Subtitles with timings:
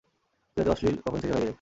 [0.57, 1.49] তুই এতো অশ্লীল কখন থেকে হয়ে গেলি?